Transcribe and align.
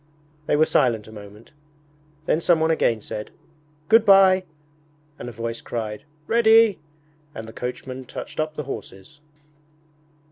They 0.47 0.55
were 0.55 0.65
silent 0.65 1.07
a 1.07 1.11
moment. 1.11 1.51
Then 2.25 2.41
someone 2.41 2.71
again 2.71 3.01
said, 3.01 3.29
'Good 3.87 4.03
bye,' 4.03 4.45
and 5.19 5.29
a 5.29 5.31
voice 5.31 5.61
cried, 5.61 6.05
'Ready,' 6.25 6.79
and 7.35 7.47
the 7.47 7.53
coachman 7.53 8.05
touched 8.05 8.39
up 8.39 8.55
the 8.55 8.63
horses. 8.63 9.19